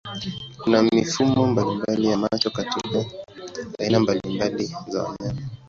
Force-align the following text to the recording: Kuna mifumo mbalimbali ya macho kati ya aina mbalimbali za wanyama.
Kuna 0.57 0.83
mifumo 0.83 1.47
mbalimbali 1.47 2.07
ya 2.07 2.17
macho 2.17 2.49
kati 2.49 2.97
ya 2.97 3.05
aina 3.79 3.99
mbalimbali 3.99 4.75
za 4.87 5.03
wanyama. 5.03 5.41